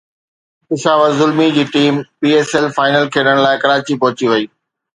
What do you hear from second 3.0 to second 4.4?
کيڏڻ لاءِ ڪراچي پهچي